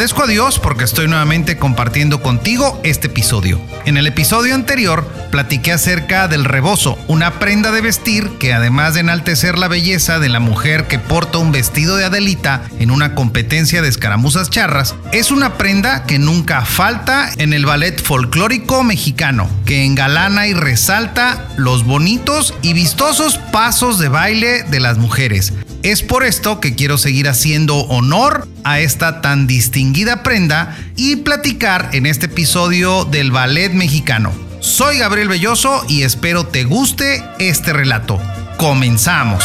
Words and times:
Agradezco 0.00 0.22
a 0.22 0.28
Dios 0.28 0.58
porque 0.58 0.84
estoy 0.84 1.08
nuevamente 1.08 1.58
compartiendo 1.58 2.22
contigo 2.22 2.80
este 2.84 3.08
episodio. 3.08 3.60
En 3.84 3.98
el 3.98 4.06
episodio 4.06 4.54
anterior 4.54 5.06
platiqué 5.30 5.72
acerca 5.72 6.26
del 6.26 6.46
rebozo, 6.46 6.98
una 7.06 7.38
prenda 7.38 7.70
de 7.70 7.82
vestir 7.82 8.38
que 8.38 8.54
además 8.54 8.94
de 8.94 9.00
enaltecer 9.00 9.58
la 9.58 9.68
belleza 9.68 10.18
de 10.18 10.30
la 10.30 10.40
mujer 10.40 10.86
que 10.86 10.98
porta 10.98 11.36
un 11.36 11.52
vestido 11.52 11.96
de 11.96 12.06
Adelita 12.06 12.62
en 12.78 12.90
una 12.90 13.14
competencia 13.14 13.82
de 13.82 13.90
escaramuzas 13.90 14.48
charras, 14.48 14.94
es 15.12 15.30
una 15.30 15.58
prenda 15.58 16.04
que 16.04 16.18
nunca 16.18 16.64
falta 16.64 17.30
en 17.36 17.52
el 17.52 17.66
ballet 17.66 18.02
folclórico 18.02 18.82
mexicano, 18.82 19.50
que 19.66 19.84
engalana 19.84 20.46
y 20.46 20.54
resalta 20.54 21.46
los 21.58 21.84
bonitos 21.84 22.54
y 22.62 22.72
vistosos 22.72 23.36
pasos 23.52 23.98
de 23.98 24.08
baile 24.08 24.62
de 24.62 24.80
las 24.80 24.96
mujeres. 24.96 25.52
Es 25.82 26.02
por 26.02 26.24
esto 26.24 26.60
que 26.60 26.74
quiero 26.74 26.98
seguir 26.98 27.26
haciendo 27.26 27.76
honor 27.76 28.46
a 28.64 28.80
esta 28.80 29.22
tan 29.22 29.46
distinguida 29.46 30.22
prenda 30.22 30.76
y 30.94 31.16
platicar 31.16 31.88
en 31.94 32.04
este 32.04 32.26
episodio 32.26 33.06
del 33.06 33.30
ballet 33.30 33.72
mexicano. 33.72 34.30
Soy 34.60 34.98
Gabriel 34.98 35.28
Belloso 35.28 35.82
y 35.88 36.02
espero 36.02 36.46
te 36.46 36.64
guste 36.64 37.24
este 37.38 37.72
relato. 37.72 38.20
Comenzamos. 38.58 39.42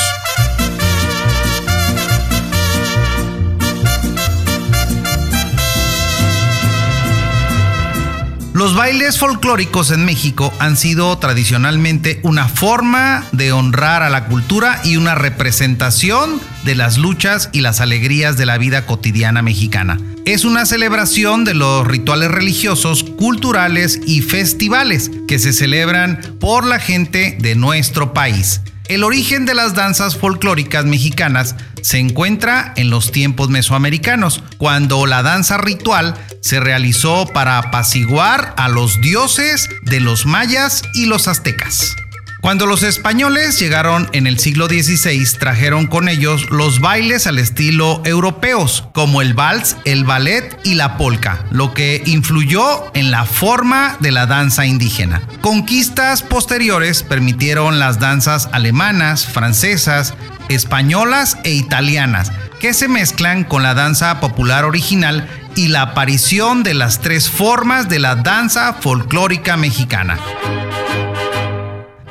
Los 8.56 8.74
bailes 8.74 9.20
folclóricos 9.20 9.92
en 9.92 10.06
México 10.06 10.54
han 10.60 10.78
sido 10.78 11.18
tradicionalmente 11.18 12.22
una 12.24 12.48
forma 12.48 13.26
de 13.34 13.52
honrar 13.52 14.02
a 14.02 14.10
la 14.10 14.28
cultura 14.28 14.80
y 14.86 14.96
una 14.96 15.14
representación 15.14 16.40
de 16.64 16.74
las 16.74 16.98
luchas 16.98 17.50
y 17.52 17.60
las 17.60 17.82
alegrías 17.82 18.38
de 18.38 18.46
la 18.46 18.58
vida 18.58 18.86
cotidiana 18.86 19.42
mexicana. 19.42 20.00
Es 20.24 20.46
una 20.46 20.66
celebración 20.66 21.44
de 21.44 21.54
los 21.54 21.86
rituales 21.86 22.32
religiosos, 22.32 23.04
culturales 23.04 24.00
y 24.08 24.22
festivales 24.22 25.12
que 25.28 25.38
se 25.38 25.52
celebran 25.52 26.22
por 26.40 26.66
la 26.66 26.80
gente 26.80 27.36
de 27.38 27.56
nuestro 27.56 28.14
país. 28.14 28.62
El 28.88 29.04
origen 29.04 29.46
de 29.46 29.56
las 29.56 29.74
danzas 29.74 30.16
folclóricas 30.16 30.86
mexicanas 30.86 31.58
se 31.86 32.00
encuentra 32.00 32.74
en 32.78 32.90
los 32.90 33.12
tiempos 33.12 33.50
mesoamericanos, 33.50 34.42
cuando 34.58 35.06
la 35.06 35.22
danza 35.22 35.60
ritual 35.60 36.16
se 36.42 36.60
realizó 36.60 37.28
para 37.28 37.60
apaciguar 37.60 38.56
a 38.58 38.70
los 38.70 39.02
dioses 39.02 39.70
de 39.84 40.00
los 40.00 40.26
mayas 40.26 40.82
y 40.96 41.06
los 41.06 41.28
aztecas. 41.28 41.96
Cuando 42.42 42.66
los 42.66 42.82
españoles 42.82 43.60
llegaron 43.60 44.10
en 44.14 44.26
el 44.26 44.40
siglo 44.40 44.68
XVI, 44.68 45.24
trajeron 45.40 45.86
con 45.86 46.10
ellos 46.10 46.50
los 46.50 46.80
bailes 46.80 47.28
al 47.28 47.38
estilo 47.38 48.02
europeos, 48.04 48.84
como 48.94 49.22
el 49.22 49.36
vals, 49.36 49.78
el 49.86 50.06
ballet 50.06 50.58
y 50.64 50.76
la 50.76 50.98
polka, 50.98 51.46
lo 51.52 51.74
que 51.74 52.02
influyó 52.06 52.92
en 52.96 53.12
la 53.12 53.26
forma 53.26 53.98
de 54.00 54.12
la 54.12 54.26
danza 54.26 54.66
indígena. 54.66 55.22
Conquistas 55.42 56.24
posteriores 56.24 57.04
permitieron 57.04 57.78
las 57.78 58.00
danzas 58.00 58.50
alemanas, 58.52 59.26
francesas, 59.26 60.14
españolas 60.50 61.38
e 61.44 61.52
italianas, 61.52 62.32
que 62.60 62.74
se 62.74 62.88
mezclan 62.88 63.44
con 63.44 63.64
la 63.64 63.74
danza 63.74 64.20
popular 64.20 64.66
original 64.66 65.28
y 65.56 65.70
la 65.70 65.82
aparición 65.82 66.64
de 66.64 66.74
las 66.74 67.02
tres 67.02 67.30
formas 67.30 67.90
de 67.90 68.00
la 68.00 68.16
danza 68.16 68.74
folclórica 68.74 69.58
mexicana. 69.58 70.20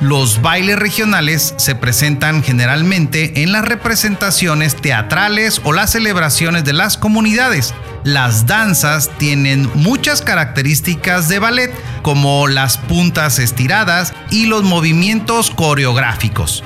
Los 0.01 0.41
bailes 0.41 0.77
regionales 0.77 1.55
se 1.57 1.73
presentan 1.73 2.43
generalmente 2.43 3.41
en 3.41 3.51
las 3.51 3.65
representaciones 3.65 4.75
teatrales 4.75 5.61
o 5.63 5.73
las 5.73 5.93
celebraciones 5.93 6.63
de 6.63 6.73
las 6.73 6.97
comunidades. 6.97 7.73
Las 8.03 8.45
danzas 8.45 9.09
tienen 9.17 9.67
muchas 9.73 10.21
características 10.21 11.27
de 11.27 11.39
ballet, 11.39 11.73
como 12.03 12.47
las 12.47 12.77
puntas 12.77 13.39
estiradas 13.39 14.13
y 14.29 14.45
los 14.45 14.61
movimientos 14.61 15.49
coreográficos. 15.49 16.63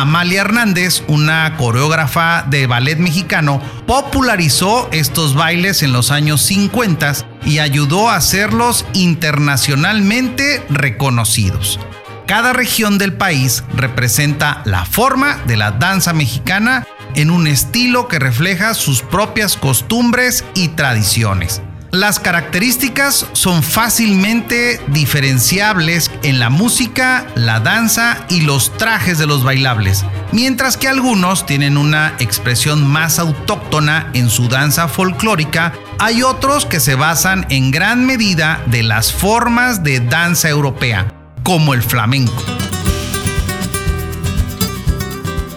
Amalia 0.00 0.40
Hernández, 0.40 1.02
una 1.06 1.58
coreógrafa 1.58 2.46
de 2.48 2.66
ballet 2.66 2.98
mexicano, 2.98 3.60
popularizó 3.86 4.88
estos 4.90 5.34
bailes 5.34 5.82
en 5.82 5.92
los 5.92 6.10
años 6.10 6.40
50 6.40 7.12
y 7.44 7.58
ayudó 7.58 8.08
a 8.08 8.16
hacerlos 8.16 8.86
internacionalmente 8.94 10.64
reconocidos. 10.70 11.78
Cada 12.26 12.54
región 12.54 12.96
del 12.96 13.12
país 13.12 13.64
representa 13.76 14.62
la 14.64 14.86
forma 14.86 15.36
de 15.46 15.58
la 15.58 15.72
danza 15.72 16.14
mexicana 16.14 16.86
en 17.14 17.30
un 17.30 17.46
estilo 17.46 18.08
que 18.08 18.18
refleja 18.18 18.72
sus 18.72 19.02
propias 19.02 19.58
costumbres 19.58 20.42
y 20.54 20.68
tradiciones. 20.68 21.60
Las 21.94 22.18
características 22.18 23.26
son 23.34 23.62
fácilmente 23.62 24.80
diferenciables 24.86 26.10
en 26.22 26.38
la 26.38 26.48
música, 26.48 27.26
la 27.34 27.60
danza 27.60 28.24
y 28.30 28.40
los 28.40 28.74
trajes 28.78 29.18
de 29.18 29.26
los 29.26 29.44
bailables, 29.44 30.02
mientras 30.32 30.78
que 30.78 30.88
algunos 30.88 31.44
tienen 31.44 31.76
una 31.76 32.14
expresión 32.18 32.88
más 32.90 33.18
autóctona 33.18 34.08
en 34.14 34.30
su 34.30 34.48
danza 34.48 34.88
folclórica, 34.88 35.74
hay 35.98 36.22
otros 36.22 36.64
que 36.64 36.80
se 36.80 36.94
basan 36.94 37.44
en 37.50 37.70
gran 37.70 38.06
medida 38.06 38.62
de 38.68 38.82
las 38.84 39.12
formas 39.12 39.84
de 39.84 40.00
danza 40.00 40.48
europea 40.48 41.12
como 41.42 41.74
el 41.74 41.82
flamenco. 41.82 42.42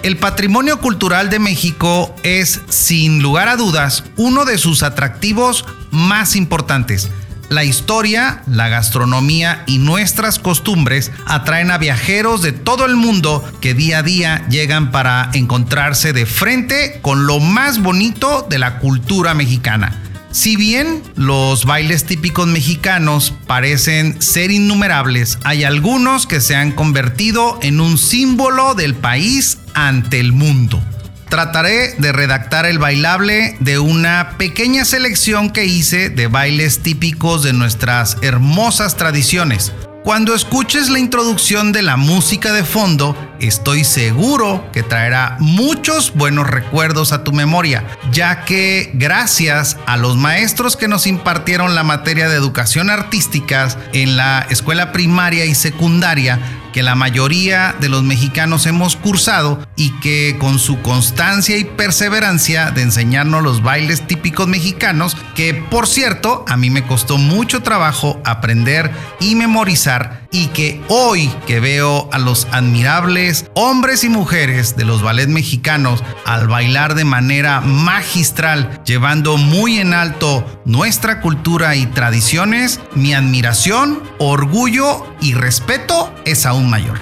El 0.03 0.17
patrimonio 0.17 0.81
cultural 0.81 1.29
de 1.29 1.39
México 1.39 2.13
es, 2.23 2.61
sin 2.67 3.23
lugar 3.23 3.47
a 3.47 3.55
dudas, 3.55 4.03
uno 4.17 4.43
de 4.43 4.57
sus 4.57 4.83
atractivos 4.83 5.65
más 5.95 6.35
importantes. 6.35 7.09
La 7.49 7.63
historia, 7.63 8.41
la 8.47 8.69
gastronomía 8.69 9.63
y 9.67 9.77
nuestras 9.77 10.39
costumbres 10.39 11.11
atraen 11.27 11.69
a 11.69 11.77
viajeros 11.77 12.41
de 12.41 12.51
todo 12.51 12.85
el 12.85 12.95
mundo 12.95 13.43
que 13.61 13.75
día 13.75 13.99
a 13.99 14.03
día 14.03 14.47
llegan 14.49 14.91
para 14.91 15.29
encontrarse 15.33 16.11
de 16.11 16.25
frente 16.25 16.99
con 17.03 17.27
lo 17.27 17.39
más 17.39 17.81
bonito 17.81 18.47
de 18.49 18.57
la 18.57 18.79
cultura 18.79 19.35
mexicana. 19.35 20.01
Si 20.31 20.57
bien 20.57 21.01
los 21.15 21.65
bailes 21.65 22.05
típicos 22.05 22.47
mexicanos 22.47 23.33
parecen 23.47 24.21
ser 24.21 24.51
innumerables, 24.51 25.37
hay 25.43 25.63
algunos 25.63 26.25
que 26.27 26.41
se 26.41 26.55
han 26.55 26.71
convertido 26.73 27.57
en 27.61 27.79
un 27.79 27.97
símbolo 27.97 28.73
del 28.73 28.95
país 28.95 29.59
ante 29.75 30.19
el 30.19 30.33
mundo. 30.33 30.83
Trataré 31.29 31.95
de 31.97 32.11
redactar 32.11 32.65
el 32.65 32.77
bailable 32.77 33.57
de 33.59 33.79
una 33.79 34.37
pequeña 34.37 34.85
selección 34.85 35.49
que 35.49 35.65
hice 35.65 36.09
de 36.09 36.27
bailes 36.27 36.79
típicos 36.79 37.43
de 37.43 37.53
nuestras 37.53 38.17
hermosas 38.21 38.95
tradiciones. 38.95 39.73
Cuando 40.05 40.35
escuches 40.35 40.89
la 40.89 40.99
introducción 40.99 41.71
de 41.71 41.81
la 41.81 41.97
música 41.97 42.53
de 42.53 42.63
fondo, 42.63 43.17
estoy 43.39 43.83
seguro 43.83 44.69
que 44.71 44.83
traerá 44.83 45.35
muchos 45.39 46.13
buenos 46.13 46.47
recuerdos 46.47 47.11
a 47.11 47.23
tu 47.23 47.33
memoria, 47.33 47.83
ya 48.11 48.45
que 48.45 48.91
gracias 48.93 49.77
a 49.87 49.97
los 49.97 50.15
maestros 50.15 50.77
que 50.77 50.87
nos 50.87 51.07
impartieron 51.07 51.73
la 51.73 51.83
materia 51.83 52.29
de 52.29 52.35
educación 52.35 52.91
artística 52.91 53.67
en 53.93 54.15
la 54.15 54.45
escuela 54.51 54.91
primaria 54.91 55.45
y 55.45 55.55
secundaria, 55.55 56.39
que 56.71 56.83
la 56.83 56.93
mayoría 56.93 57.73
de 57.79 57.89
los 57.89 58.03
mexicanos 58.03 58.67
hemos 58.67 58.97
cursado 58.97 59.65
y 59.75 59.91
que 59.99 60.37
con 60.39 60.59
su 60.59 60.81
constancia 60.81 61.57
y 61.57 61.65
perseverancia 61.65 62.71
de 62.71 62.81
enseñarnos 62.81 63.43
los 63.43 63.61
bailes 63.61 64.07
típicos 64.07 64.47
mexicanos, 64.47 65.17
que 65.35 65.53
por 65.53 65.87
cierto 65.87 66.45
a 66.47 66.57
mí 66.57 66.69
me 66.69 66.85
costó 66.85 67.17
mucho 67.17 67.61
trabajo 67.61 68.21
aprender 68.23 68.91
y 69.19 69.35
memorizar 69.35 70.25
y 70.31 70.47
que 70.47 70.81
hoy 70.87 71.31
que 71.47 71.59
veo 71.59 72.09
a 72.11 72.19
los 72.19 72.47
admirables 72.51 73.45
hombres 73.53 74.03
y 74.03 74.09
mujeres 74.09 74.75
de 74.75 74.85
los 74.85 75.01
ballets 75.01 75.29
mexicanos 75.29 76.03
al 76.25 76.47
bailar 76.47 76.95
de 76.95 77.05
manera 77.05 77.61
magistral, 77.61 78.81
llevando 78.85 79.37
muy 79.37 79.79
en 79.79 79.93
alto 79.93 80.61
nuestra 80.65 81.21
cultura 81.21 81.75
y 81.75 81.85
tradiciones, 81.85 82.79
mi 82.95 83.13
admiración, 83.13 84.01
orgullo 84.19 85.05
y 85.21 85.33
respeto 85.33 86.13
es 86.25 86.45
aún 86.45 86.69
mayor. 86.69 86.99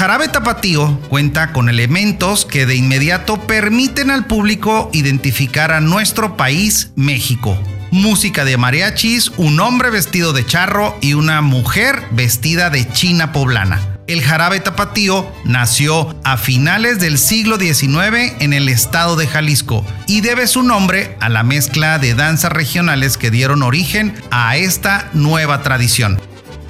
Jarabe 0.00 0.28
tapatío 0.28 0.98
cuenta 1.10 1.52
con 1.52 1.68
elementos 1.68 2.46
que 2.46 2.64
de 2.64 2.74
inmediato 2.74 3.38
permiten 3.42 4.10
al 4.10 4.24
público 4.24 4.88
identificar 4.94 5.72
a 5.72 5.82
nuestro 5.82 6.38
país, 6.38 6.90
México. 6.96 7.54
Música 7.90 8.46
de 8.46 8.56
mariachis, 8.56 9.30
un 9.36 9.60
hombre 9.60 9.90
vestido 9.90 10.32
de 10.32 10.46
charro 10.46 10.96
y 11.02 11.12
una 11.12 11.42
mujer 11.42 12.02
vestida 12.12 12.70
de 12.70 12.90
china 12.90 13.30
poblana. 13.32 13.98
El 14.06 14.22
jarabe 14.22 14.60
tapatío 14.60 15.30
nació 15.44 16.18
a 16.24 16.38
finales 16.38 16.98
del 16.98 17.18
siglo 17.18 17.58
XIX 17.58 18.32
en 18.40 18.54
el 18.54 18.70
estado 18.70 19.16
de 19.16 19.26
Jalisco 19.26 19.84
y 20.06 20.22
debe 20.22 20.46
su 20.46 20.62
nombre 20.62 21.14
a 21.20 21.28
la 21.28 21.42
mezcla 21.42 21.98
de 21.98 22.14
danzas 22.14 22.52
regionales 22.52 23.18
que 23.18 23.30
dieron 23.30 23.62
origen 23.62 24.14
a 24.30 24.56
esta 24.56 25.10
nueva 25.12 25.62
tradición. 25.62 26.18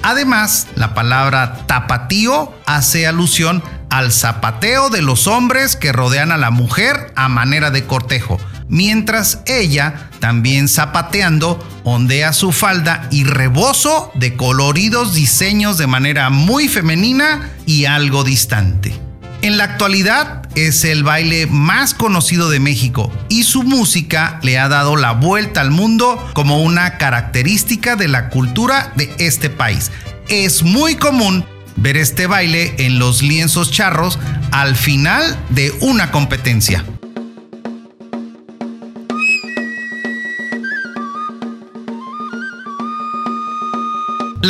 Además, 0.03 0.67
la 0.75 0.93
palabra 0.93 1.65
tapatío 1.67 2.53
hace 2.65 3.05
alusión 3.05 3.63
al 3.89 4.11
zapateo 4.11 4.89
de 4.89 5.01
los 5.01 5.27
hombres 5.27 5.75
que 5.75 5.91
rodean 5.91 6.31
a 6.31 6.37
la 6.37 6.49
mujer 6.49 7.13
a 7.15 7.27
manera 7.27 7.71
de 7.71 7.85
cortejo, 7.85 8.39
mientras 8.67 9.39
ella, 9.45 10.09
también 10.19 10.69
zapateando, 10.69 11.63
ondea 11.83 12.33
su 12.33 12.51
falda 12.51 13.07
y 13.11 13.25
rebozo 13.25 14.11
de 14.15 14.35
coloridos 14.35 15.13
diseños 15.13 15.77
de 15.77 15.87
manera 15.87 16.29
muy 16.29 16.67
femenina 16.67 17.51
y 17.65 17.85
algo 17.85 18.23
distante. 18.23 18.97
En 19.41 19.57
la 19.57 19.65
actualidad 19.65 20.40
es 20.55 20.83
el 20.83 21.03
baile 21.03 21.47
más 21.47 21.93
conocido 21.93 22.49
de 22.49 22.59
México 22.59 23.11
y 23.29 23.43
su 23.43 23.63
música 23.63 24.39
le 24.43 24.59
ha 24.59 24.67
dado 24.67 24.95
la 24.95 25.11
vuelta 25.11 25.61
al 25.61 25.71
mundo 25.71 26.29
como 26.33 26.61
una 26.61 26.97
característica 26.97 27.95
de 27.95 28.07
la 28.07 28.29
cultura 28.29 28.93
de 28.95 29.13
este 29.19 29.49
país. 29.49 29.91
Es 30.29 30.63
muy 30.63 30.95
común 30.95 31.45
ver 31.75 31.97
este 31.97 32.27
baile 32.27 32.75
en 32.77 32.99
los 32.99 33.21
lienzos 33.21 33.71
charros 33.71 34.19
al 34.51 34.75
final 34.75 35.37
de 35.49 35.73
una 35.81 36.11
competencia. 36.11 36.85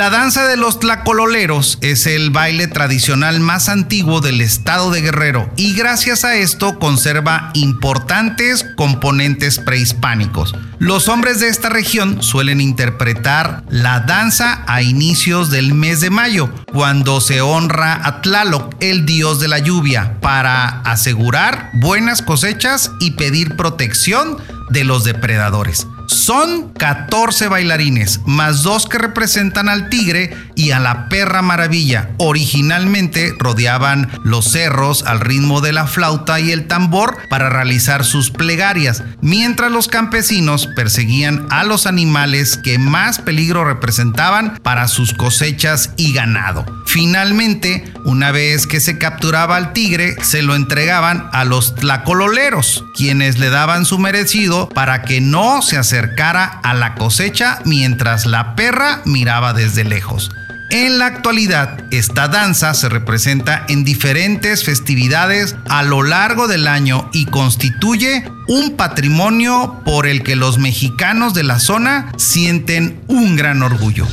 La 0.01 0.09
danza 0.09 0.47
de 0.47 0.57
los 0.57 0.79
tlacololeros 0.79 1.77
es 1.81 2.07
el 2.07 2.31
baile 2.31 2.65
tradicional 2.65 3.39
más 3.39 3.69
antiguo 3.69 4.19
del 4.19 4.41
estado 4.41 4.89
de 4.89 4.99
Guerrero 5.01 5.47
y 5.57 5.75
gracias 5.75 6.25
a 6.25 6.37
esto 6.37 6.79
conserva 6.79 7.51
importantes 7.53 8.65
componentes 8.75 9.59
prehispánicos. 9.59 10.55
Los 10.79 11.07
hombres 11.07 11.39
de 11.39 11.49
esta 11.49 11.69
región 11.69 12.23
suelen 12.23 12.61
interpretar 12.61 13.63
la 13.69 13.99
danza 13.99 14.63
a 14.65 14.81
inicios 14.81 15.51
del 15.51 15.75
mes 15.75 16.01
de 16.01 16.09
mayo, 16.09 16.49
cuando 16.73 17.21
se 17.21 17.41
honra 17.41 18.01
a 18.03 18.23
Tlaloc, 18.23 18.73
el 18.79 19.05
dios 19.05 19.39
de 19.39 19.49
la 19.49 19.59
lluvia, 19.59 20.19
para 20.19 20.81
asegurar 20.81 21.69
buenas 21.73 22.23
cosechas 22.23 22.89
y 22.99 23.11
pedir 23.11 23.55
protección 23.55 24.39
de 24.71 24.83
los 24.83 25.03
depredadores. 25.03 25.85
Son 26.11 26.73
14 26.73 27.47
bailarines, 27.47 28.19
más 28.25 28.63
dos 28.63 28.85
que 28.85 28.97
representan 28.97 29.69
al 29.69 29.87
tigre 29.87 30.35
y 30.61 30.71
a 30.71 30.79
la 30.79 31.09
perra 31.09 31.41
maravilla. 31.41 32.11
Originalmente 32.17 33.33
rodeaban 33.37 34.09
los 34.23 34.51
cerros 34.51 35.03
al 35.03 35.19
ritmo 35.19 35.61
de 35.61 35.73
la 35.73 35.87
flauta 35.87 36.39
y 36.39 36.51
el 36.51 36.67
tambor 36.67 37.17
para 37.29 37.49
realizar 37.49 38.05
sus 38.05 38.29
plegarias, 38.31 39.03
mientras 39.21 39.71
los 39.71 39.87
campesinos 39.87 40.67
perseguían 40.75 41.47
a 41.49 41.63
los 41.63 41.87
animales 41.87 42.57
que 42.63 42.77
más 42.77 43.19
peligro 43.19 43.65
representaban 43.65 44.59
para 44.61 44.87
sus 44.87 45.13
cosechas 45.13 45.91
y 45.97 46.13
ganado. 46.13 46.65
Finalmente, 46.85 47.91
una 48.05 48.31
vez 48.31 48.67
que 48.67 48.79
se 48.79 48.97
capturaba 48.97 49.55
al 49.55 49.73
tigre, 49.73 50.15
se 50.21 50.41
lo 50.41 50.55
entregaban 50.55 51.29
a 51.31 51.45
los 51.45 51.75
tlacololeros, 51.75 52.83
quienes 52.95 53.39
le 53.39 53.49
daban 53.49 53.85
su 53.85 53.97
merecido 53.97 54.69
para 54.69 55.01
que 55.01 55.21
no 55.21 55.61
se 55.61 55.77
acercara 55.77 56.11
cara 56.15 56.59
a 56.63 56.73
la 56.73 56.95
cosecha 56.95 57.59
mientras 57.65 58.25
la 58.25 58.55
perra 58.55 59.01
miraba 59.05 59.53
desde 59.53 59.83
lejos. 59.83 60.31
En 60.71 60.99
la 60.99 61.07
actualidad, 61.07 61.83
esta 61.91 62.29
danza 62.29 62.73
se 62.73 62.87
representa 62.87 63.65
en 63.67 63.83
diferentes 63.83 64.63
festividades 64.63 65.57
a 65.67 65.83
lo 65.83 66.01
largo 66.01 66.47
del 66.47 66.65
año 66.65 67.09
y 67.11 67.25
constituye 67.25 68.23
un 68.47 68.77
patrimonio 68.77 69.81
por 69.83 70.07
el 70.07 70.23
que 70.23 70.37
los 70.37 70.59
mexicanos 70.59 71.33
de 71.33 71.43
la 71.43 71.59
zona 71.59 72.13
sienten 72.15 73.01
un 73.09 73.35
gran 73.35 73.63
orgullo. 73.63 74.07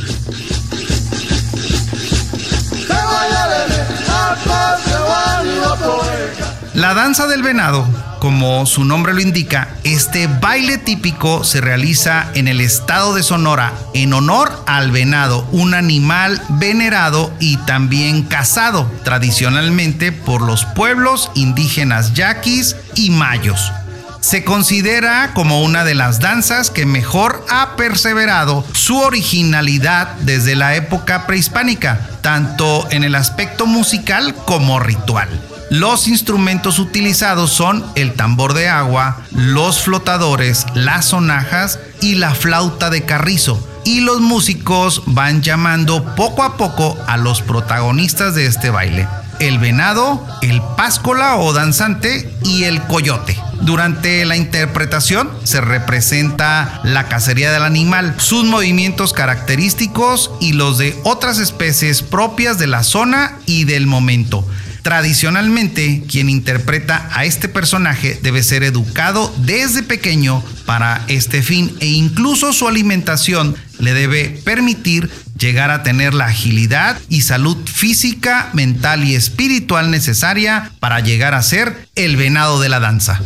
La 6.74 6.94
danza 6.94 7.28
del 7.28 7.44
venado 7.44 7.86
como 8.18 8.66
su 8.66 8.84
nombre 8.84 9.14
lo 9.14 9.20
indica, 9.20 9.68
este 9.84 10.26
baile 10.26 10.78
típico 10.78 11.44
se 11.44 11.60
realiza 11.60 12.30
en 12.34 12.48
el 12.48 12.60
estado 12.60 13.14
de 13.14 13.22
Sonora 13.22 13.72
en 13.94 14.12
honor 14.12 14.64
al 14.66 14.90
venado, 14.90 15.46
un 15.52 15.74
animal 15.74 16.42
venerado 16.48 17.32
y 17.40 17.56
también 17.58 18.22
cazado 18.22 18.90
tradicionalmente 19.04 20.12
por 20.12 20.42
los 20.42 20.64
pueblos 20.64 21.30
indígenas 21.34 22.14
yaquis 22.14 22.76
y 22.94 23.10
mayos. 23.10 23.72
Se 24.20 24.44
considera 24.44 25.32
como 25.32 25.62
una 25.62 25.84
de 25.84 25.94
las 25.94 26.18
danzas 26.18 26.70
que 26.70 26.86
mejor 26.86 27.46
ha 27.48 27.76
perseverado 27.76 28.64
su 28.72 28.98
originalidad 28.98 30.14
desde 30.20 30.56
la 30.56 30.74
época 30.74 31.26
prehispánica, 31.26 32.00
tanto 32.20 32.88
en 32.90 33.04
el 33.04 33.14
aspecto 33.14 33.66
musical 33.66 34.34
como 34.34 34.80
ritual. 34.80 35.28
Los 35.70 36.08
instrumentos 36.08 36.78
utilizados 36.78 37.50
son 37.50 37.84
el 37.94 38.14
tambor 38.14 38.54
de 38.54 38.68
agua, 38.68 39.22
los 39.32 39.82
flotadores, 39.82 40.64
las 40.74 41.06
sonajas 41.06 41.78
y 42.00 42.14
la 42.14 42.34
flauta 42.34 42.88
de 42.88 43.04
carrizo. 43.04 43.62
Y 43.84 44.00
los 44.00 44.20
músicos 44.20 45.02
van 45.06 45.42
llamando 45.42 46.14
poco 46.14 46.42
a 46.42 46.56
poco 46.56 46.96
a 47.06 47.18
los 47.18 47.42
protagonistas 47.42 48.34
de 48.34 48.46
este 48.46 48.70
baile. 48.70 49.06
El 49.40 49.58
venado, 49.58 50.26
el 50.40 50.62
páscola 50.76 51.36
o 51.36 51.52
danzante 51.52 52.34
y 52.44 52.64
el 52.64 52.82
coyote. 52.84 53.38
Durante 53.60 54.24
la 54.24 54.36
interpretación 54.36 55.30
se 55.44 55.60
representa 55.60 56.80
la 56.82 57.08
cacería 57.08 57.52
del 57.52 57.64
animal, 57.64 58.14
sus 58.18 58.44
movimientos 58.44 59.12
característicos 59.12 60.30
y 60.40 60.54
los 60.54 60.78
de 60.78 60.98
otras 61.04 61.38
especies 61.38 62.02
propias 62.02 62.58
de 62.58 62.68
la 62.68 62.82
zona 62.82 63.36
y 63.44 63.64
del 63.64 63.86
momento. 63.86 64.46
Tradicionalmente, 64.82 66.02
quien 66.08 66.28
interpreta 66.28 67.08
a 67.12 67.24
este 67.24 67.48
personaje 67.48 68.18
debe 68.22 68.42
ser 68.42 68.62
educado 68.62 69.34
desde 69.38 69.82
pequeño 69.82 70.42
para 70.66 71.04
este 71.08 71.42
fin 71.42 71.76
e 71.80 71.86
incluso 71.86 72.52
su 72.52 72.68
alimentación 72.68 73.56
le 73.78 73.94
debe 73.94 74.40
permitir 74.44 75.10
llegar 75.38 75.70
a 75.70 75.82
tener 75.82 76.14
la 76.14 76.26
agilidad 76.26 76.98
y 77.08 77.22
salud 77.22 77.56
física, 77.66 78.50
mental 78.52 79.04
y 79.04 79.14
espiritual 79.14 79.90
necesaria 79.90 80.72
para 80.80 81.00
llegar 81.00 81.34
a 81.34 81.42
ser 81.42 81.88
el 81.94 82.16
venado 82.16 82.60
de 82.60 82.68
la 82.68 82.80
danza. 82.80 83.20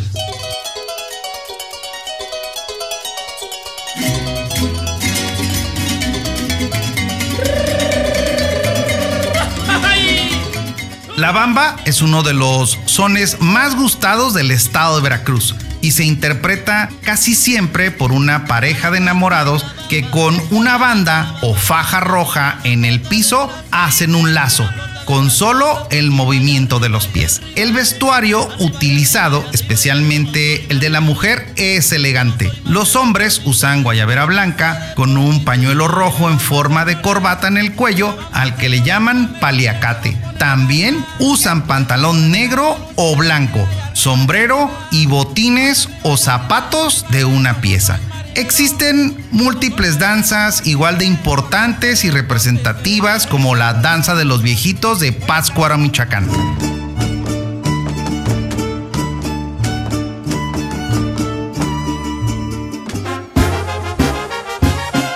Bamba 11.33 11.77
es 11.85 12.03
uno 12.03 12.23
de 12.23 12.35
los 12.35 12.79
sones 12.85 13.41
más 13.41 13.75
gustados 13.75 14.35
del 14.35 14.51
estado 14.51 14.97
de 14.97 15.03
Veracruz 15.03 15.55
y 15.81 15.93
se 15.93 16.05
interpreta 16.05 16.91
casi 17.03 17.35
siempre 17.35 17.91
por 17.91 18.13
una 18.13 18.47
pareja 18.47 18.91
de 18.91 18.99
enamorados 18.99 19.67
que 19.89 20.09
con 20.11 20.41
una 20.51 20.79
banda 20.79 21.37
o 21.43 21.55
faja 21.55 22.01
roja 22.01 22.59
en 22.65 22.85
el 22.85 23.01
piso 23.01 23.51
hacen 23.71 24.15
un 24.15 24.35
lazo 24.35 24.69
con 25.05 25.31
solo 25.31 25.87
el 25.91 26.11
movimiento 26.11 26.79
de 26.79 26.89
los 26.89 27.07
pies. 27.07 27.43
El 27.57 27.73
vestuario 27.73 28.49
utilizado, 28.59 29.45
especialmente 29.53 30.67
el 30.69 30.81
de 30.81 30.91
la 30.91 31.01
mujer, 31.01 31.53
es 31.57 31.93
elegante. 31.93 32.51
Los 32.65 32.97
hombres 32.97 33.43
usan 33.45 33.83
guayabera 33.83 34.25
blanca 34.25 34.93
con 34.95 35.17
un 35.17 35.45
pañuelo 35.45 35.89
rojo 35.89 36.31
en 36.31 36.41
forma 36.41 36.85
de 36.85 37.01
corbata 37.01 37.49
en 37.49 37.59
el 37.59 37.75
cuello 37.75 38.17
al 38.33 38.57
que 38.57 38.69
le 38.69 38.83
llaman 38.83 39.37
paliacate. 39.41 40.17
También 40.39 41.05
usan 41.19 41.67
pantalón 41.67 42.31
negro 42.31 42.77
o 42.97 43.17
blanco, 43.17 43.67
sombrero 43.93 44.71
y 44.91 45.07
botines 45.07 45.89
o 46.03 46.17
zapatos 46.17 47.05
de 47.11 47.25
una 47.25 47.61
pieza. 47.61 47.99
Existen 48.35 49.23
múltiples 49.31 49.99
danzas 49.99 50.67
igual 50.67 50.97
de 50.97 51.05
importantes 51.05 52.05
y 52.05 52.11
representativas 52.11 53.27
como 53.27 53.55
la 53.55 53.75
danza 53.75 54.15
de 54.15 54.25
los 54.25 54.43
viejitos 54.43 55.01
de 55.01 55.13
Pátzcuaro, 55.13 55.77
Michoacán. 55.77 56.27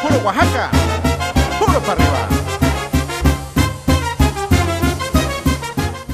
Puro 0.02 0.18
Oaxaca, 0.24 0.70
puro 1.58 1.80
para 1.80 1.92
arriba. 1.92 2.28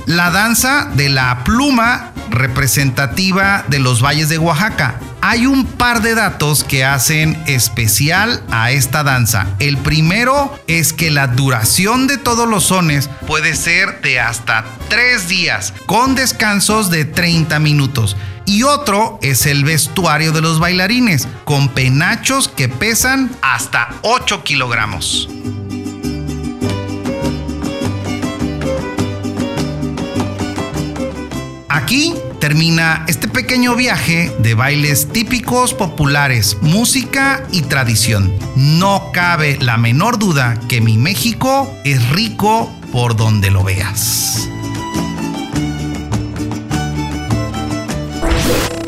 La 0.07 0.31
danza 0.31 0.89
de 0.95 1.09
la 1.09 1.43
pluma 1.43 2.12
representativa 2.33 3.65
de 3.69 3.79
los 3.79 4.03
valles 4.03 4.29
de 4.29 4.39
Oaxaca. 4.39 4.99
Hay 5.21 5.47
un 5.47 5.65
par 5.65 6.03
de 6.03 6.17
datos 6.17 6.65
que 6.65 6.85
hacen 6.85 7.41
especial 7.47 8.43
a 8.51 8.73
esta 8.73 9.05
danza. 9.05 9.47
El 9.61 9.79
primero 9.79 10.53
es 10.67 10.93
que 10.93 11.11
la 11.13 11.29
duración 11.29 12.09
de 12.09 12.19
todos 12.19 12.49
los 12.49 12.65
sones 12.65 13.09
puede 13.27 13.55
ser 13.55 14.01
de 14.03 14.19
hasta 14.19 14.65
tres 14.89 15.29
días, 15.29 15.73
con 15.87 16.17
descansos 16.17 16.91
de 16.91 17.05
30 17.05 17.61
minutos. 17.61 18.17
Y 18.45 18.65
otro 18.65 19.21
es 19.23 19.47
el 19.47 19.65
vestuario 19.65 20.33
de 20.33 20.41
los 20.41 20.59
bailarines, 20.59 21.29
con 21.45 21.69
penachos 21.69 22.49
que 22.49 22.69
pesan 22.69 23.31
hasta 23.43 23.89
8 24.03 24.43
kilogramos. 24.43 25.29
Aquí 31.69 32.15
termina 32.43 33.05
este 33.07 33.29
pequeño 33.29 33.77
viaje 33.77 34.33
de 34.41 34.55
bailes 34.55 35.07
típicos, 35.13 35.75
populares, 35.75 36.59
música 36.61 37.47
y 37.53 37.63
tradición. 37.63 38.33
No 38.57 39.13
cabe 39.13 39.59
la 39.61 39.77
menor 39.77 40.19
duda 40.19 40.59
que 40.69 40.81
mi 40.81 40.99
México 40.99 41.73
es 41.85 42.11
rico 42.11 42.69
por 42.91 43.15
donde 43.15 43.53
lo 43.53 43.63
veas. 43.63 44.49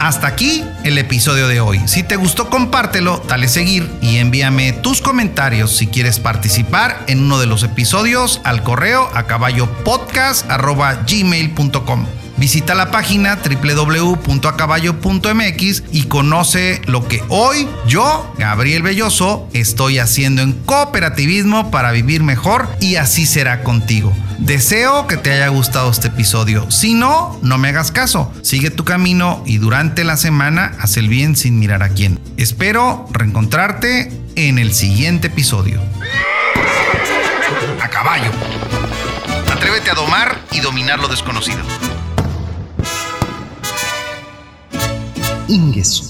Hasta 0.00 0.26
aquí 0.28 0.64
el 0.82 0.96
episodio 0.96 1.46
de 1.46 1.60
hoy. 1.60 1.78
Si 1.86 2.02
te 2.02 2.16
gustó, 2.16 2.48
compártelo, 2.48 3.22
dale 3.28 3.48
seguir 3.48 3.86
y 4.00 4.16
envíame 4.16 4.72
tus 4.72 5.02
comentarios 5.02 5.76
si 5.76 5.88
quieres 5.88 6.18
participar 6.18 7.04
en 7.06 7.22
uno 7.22 7.38
de 7.38 7.44
los 7.44 7.62
episodios 7.64 8.40
al 8.44 8.62
correo 8.62 9.10
a 9.12 9.26
caballopodcast.gmail.com. 9.26 12.06
Visita 12.40 12.74
la 12.74 12.90
página 12.90 13.36
www.acaballo.mx 13.36 15.82
y 15.92 16.04
conoce 16.04 16.80
lo 16.86 17.06
que 17.06 17.22
hoy 17.28 17.68
yo, 17.86 18.32
Gabriel 18.38 18.82
Belloso, 18.82 19.46
estoy 19.52 19.98
haciendo 19.98 20.40
en 20.40 20.54
cooperativismo 20.54 21.70
para 21.70 21.92
vivir 21.92 22.22
mejor 22.22 22.66
y 22.80 22.96
así 22.96 23.26
será 23.26 23.62
contigo. 23.62 24.14
Deseo 24.38 25.06
que 25.06 25.18
te 25.18 25.32
haya 25.32 25.48
gustado 25.48 25.90
este 25.90 26.08
episodio. 26.08 26.70
Si 26.70 26.94
no, 26.94 27.38
no 27.42 27.58
me 27.58 27.68
hagas 27.68 27.92
caso. 27.92 28.32
Sigue 28.40 28.70
tu 28.70 28.86
camino 28.86 29.42
y 29.44 29.58
durante 29.58 30.02
la 30.02 30.16
semana 30.16 30.72
haz 30.80 30.96
el 30.96 31.08
bien 31.08 31.36
sin 31.36 31.58
mirar 31.58 31.82
a 31.82 31.90
quién. 31.90 32.18
Espero 32.38 33.06
reencontrarte 33.10 34.10
en 34.36 34.58
el 34.58 34.72
siguiente 34.72 35.26
episodio. 35.26 35.78
A 37.82 37.88
caballo. 37.88 38.30
Atrévete 39.52 39.90
a 39.90 39.94
domar 39.94 40.40
y 40.52 40.60
dominar 40.60 41.00
lo 41.00 41.08
desconocido. 41.08 41.58
Ingesu. 45.50 46.09